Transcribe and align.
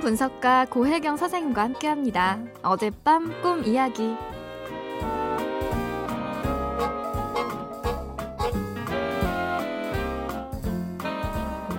분석가 0.00 0.66
고혜경 0.66 1.16
선생님과 1.16 1.62
함께합니다. 1.62 2.38
어젯밤 2.62 3.40
꿈 3.42 3.64
이야기. 3.64 4.14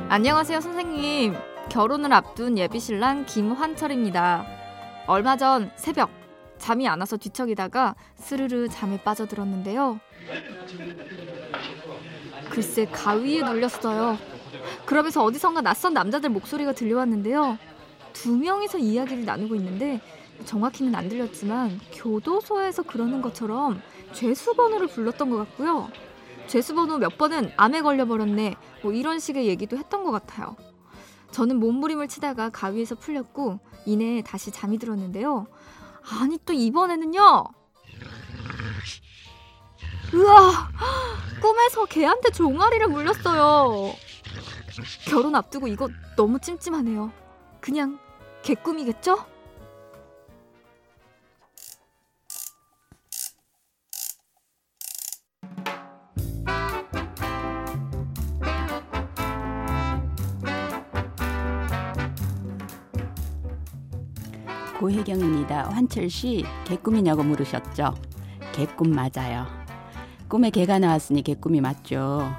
안녕하세요, 0.09 0.62
선생님. 0.62 1.36
결혼을 1.70 2.13
앞둔 2.13 2.57
예비신랑 2.57 3.25
김환철입니다. 3.25 4.45
얼마 5.07 5.36
전 5.36 5.71
새벽 5.75 6.09
잠이 6.57 6.88
안 6.88 7.00
와서 7.02 7.18
뒤척이다가 7.18 7.95
스르르 8.16 8.70
잠에 8.70 8.97
빠져들었는데요. 9.04 10.00
글쎄 12.49 12.85
가위에 12.85 13.41
눌렸어요. 13.41 14.18
그러면서 14.85 15.23
어디선가 15.23 15.62
낯선 15.62 15.93
남자들 15.93 16.29
목소리가 16.29 16.71
들려왔는데요. 16.71 17.57
두 18.16 18.38
명이서 18.38 18.78
이야기를 18.78 19.26
나누고 19.26 19.55
있는데 19.55 20.02
정확히는 20.46 20.96
안 20.96 21.10
들렸지만 21.10 21.80
교도소에서 21.92 22.84
그러는 22.84 23.22
것처럼 23.22 23.82
죄수번호를 24.14 24.88
불렀던 24.88 25.30
것 25.30 25.38
같고요. 25.38 25.90
죄수번호 26.48 26.98
몇 26.98 27.18
번은 27.18 27.52
암에 27.58 27.82
걸려버렸네 27.82 28.55
뭐 28.82 28.94
이런 28.94 29.20
식의 29.20 29.48
얘기도 29.48 29.78
했던 29.78 30.04
것 30.04 30.12
같아요. 30.12 30.55
저는 31.32 31.60
몸부림을 31.60 32.08
치다가 32.08 32.50
가위에서 32.50 32.96
풀렸고 32.96 33.60
이내 33.86 34.24
다시 34.26 34.50
잠이 34.50 34.77
들었는데요. 34.77 35.48
아니 36.22 36.38
또 36.46 36.54
이번에는요. 36.54 37.44
으아 40.13 40.70
꿈에서 41.41 41.86
개한테 41.86 42.32
종아리를 42.32 42.88
물렸어요. 42.88 43.94
결혼 45.10 45.35
앞두고 45.35 45.68
이거 45.68 45.90
너무 46.16 46.40
찜찜하네요. 46.40 47.12
그냥 47.60 48.00
개꿈이겠죠? 48.46 49.18
고혜경입니다. 64.79 65.72
환철 65.72 66.12
씨, 66.12 66.46
개꿈이냐고 66.66 67.23
물으셨죠? 67.23 67.96
개꿈 68.53 68.91
맞아요. 68.91 69.47
꿈에 70.28 70.51
개가 70.51 70.78
나왔으니 70.78 71.23
개꿈이 71.23 71.62
맞죠. 71.62 72.31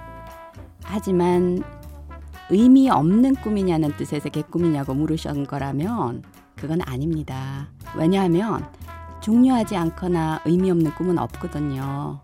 하지만 0.84 1.64
의미 2.50 2.88
없는 2.88 3.36
꿈이냐는 3.36 3.96
뜻에서 3.96 4.28
개꿈이냐고 4.28 4.94
물으신 4.94 5.46
거라면 5.46 6.22
그건 6.54 6.80
아닙니다. 6.82 7.68
왜냐하면 7.96 8.66
중요하지 9.20 9.76
않거나 9.76 10.42
의미 10.44 10.70
없는 10.70 10.94
꿈은 10.94 11.18
없거든요. 11.18 12.20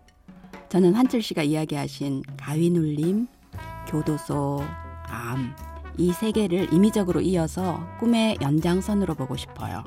저는 0.69 0.93
환철 0.95 1.21
씨가 1.21 1.43
이야기하신 1.43 2.23
가위 2.37 2.69
눌림, 2.69 3.27
교도소, 3.87 4.63
암, 5.07 5.55
이 5.97 6.11
세 6.13 6.31
개를 6.31 6.73
임의적으로 6.73 7.21
이어서 7.21 7.79
꿈의 7.99 8.37
연장선으로 8.41 9.13
보고 9.13 9.35
싶어요. 9.35 9.83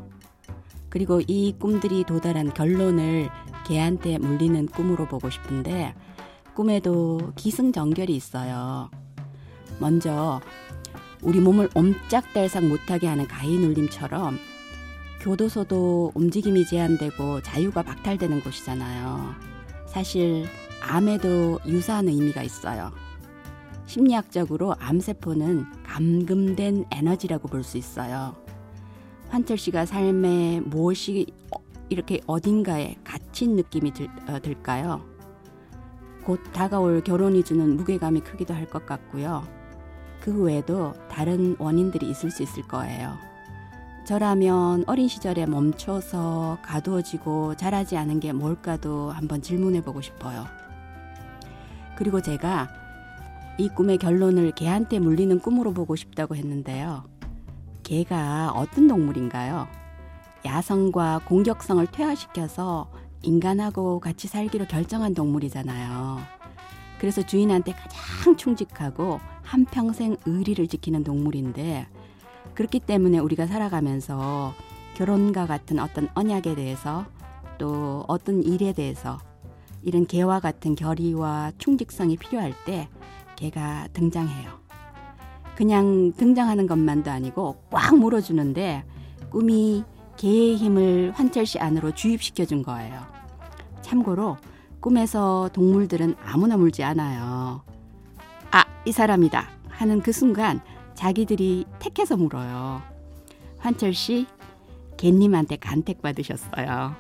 그리고 0.89 1.21
이 1.27 1.53
꿈들이 1.59 2.05
도달한 2.05 2.55
결론을 2.55 3.29
개한테 3.67 4.19
물리는 4.19 4.67
꿈으로 4.67 5.07
보고 5.07 5.29
싶은데 5.29 5.95
꿈에도 6.55 7.33
기승전결이 7.35 8.15
있어요. 8.15 8.91
먼저 9.79 10.41
우리 11.23 11.41
몸을 11.41 11.69
옴짝달싹 11.75 12.65
못하게 12.65 13.07
하는 13.09 13.27
가위 13.27 13.59
눌림처럼 13.59 14.39
교도소도 15.21 16.13
움직임이 16.15 16.65
제한되고 16.67 17.43
자유가 17.43 17.83
박탈되는 17.83 18.43
곳이잖아요. 18.43 19.35
사실 19.87 20.47
암에도 20.81 21.59
유사한 21.67 22.09
의미가 22.09 22.43
있어요. 22.43 22.93
심리학적으로 23.87 24.75
암세포는 24.79 25.65
감금된 25.85 26.85
에너지라고 26.93 27.49
볼 27.49 27.65
수 27.65 27.79
있어요. 27.79 28.37
환철 29.29 29.57
씨가 29.59 29.87
삶에 29.87 30.61
무엇이 30.65 31.27
이렇게 31.89 32.21
어딘가에 32.27 32.97
갇힌 33.03 33.57
느낌이 33.57 33.93
들, 33.93 34.09
어, 34.29 34.39
들까요? 34.41 35.05
곧 36.25 36.41
다가올 36.53 37.03
결혼이 37.03 37.43
주는 37.43 37.77
무게감이 37.77 38.21
크기도 38.21 38.55
할 38.55 38.67
것 38.67 38.87
같고요. 38.87 39.45
그 40.27 40.43
외에도 40.43 40.93
다른 41.09 41.55
원인들이 41.57 42.11
있을 42.11 42.33
수 42.33 42.43
있을 42.43 42.65
거예요. 42.65 43.17
저라면 44.05 44.83
어린 44.89 45.07
시절에 45.07 45.47
멈춰서 45.47 46.59
가두어지고 46.63 47.55
자라지 47.55 47.97
않은 47.97 48.19
게 48.19 48.33
뭘까도 48.33 49.13
한번 49.13 49.41
질문해 49.41 49.83
보고 49.83 50.01
싶어요. 50.01 50.45
그리고 51.97 52.21
제가 52.21 52.69
이 53.57 53.69
꿈의 53.69 53.99
결론을 53.99 54.51
개한테 54.51 54.99
물리는 54.99 55.39
꿈으로 55.39 55.73
보고 55.73 55.95
싶다고 55.95 56.35
했는데요. 56.35 57.05
개가 57.85 58.51
어떤 58.51 58.89
동물인가요? 58.89 59.69
야성과 60.45 61.21
공격성을 61.27 61.87
퇴화시켜서 61.87 62.91
인간하고 63.23 64.01
같이 64.01 64.27
살기로 64.27 64.67
결정한 64.67 65.15
동물이잖아요. 65.15 66.19
그래서 66.99 67.25
주인한테 67.25 67.73
가장 67.73 68.37
충직하고 68.37 69.21
한평생 69.47 70.17
의리를 70.27 70.67
지키는 70.67 71.05
동물인데 71.05 71.87
그렇기 72.55 72.81
때문에 72.81 73.19
우리가 73.19 73.47
살아가면서 73.47 74.53
결혼과 74.97 75.47
같은 75.47 75.79
어떤 75.79 76.09
언약에 76.15 76.55
대해서 76.55 77.07
또 77.59 78.05
어떤 78.09 78.43
일에 78.43 78.73
대해서 78.73 79.19
이런 79.83 80.07
개와 80.07 80.41
같은 80.41 80.75
결의와 80.75 81.53
충직성이 81.59 82.17
필요할 82.17 82.53
때 82.65 82.89
개가 83.37 83.89
등장해요. 83.93 84.51
그냥 85.55 86.13
등장하는 86.17 86.67
것만도 86.67 87.11
아니고 87.11 87.63
꽉 87.71 87.97
물어주는데 87.97 88.85
꿈이 89.31 89.85
개의 90.17 90.57
힘을 90.57 91.13
환철씨 91.15 91.59
안으로 91.59 91.95
주입시켜 91.95 92.47
준 92.47 92.63
거예요. 92.63 93.01
참고로 93.83 94.39
꿈에서 94.81 95.51
동물들은 95.53 96.17
아무나 96.25 96.57
물지 96.57 96.83
않아요. 96.83 97.63
아, 98.57 98.65
이 98.87 98.93
사람이다 98.93 99.47
하는 99.69 100.01
그 100.01 100.13
순간 100.13 100.63
자기들이 100.95 101.67
택해서 101.79 102.17
물어요. 102.17 102.81
환철 103.59 103.93
씨, 103.93 104.27
개님한테 104.97 105.57
간택 105.57 106.01
받으셨어요. 106.01 106.95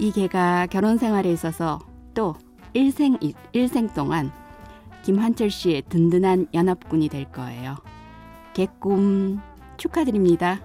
이 0.00 0.10
개가 0.10 0.66
결혼 0.66 0.98
생활에 0.98 1.30
있어서 1.30 1.78
또 2.12 2.34
일생 2.72 3.16
일생 3.52 3.86
동안 3.94 4.32
김환철 5.04 5.50
씨의 5.50 5.82
든든한 5.82 6.48
연합군이 6.52 7.08
될 7.08 7.30
거예요. 7.30 7.76
개꿈 8.52 9.40
축하드립니다. 9.76 10.58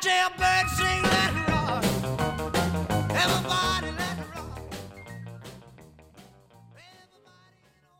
Jailbird 0.00 0.66
sing 0.70 1.02
that. 1.02 1.39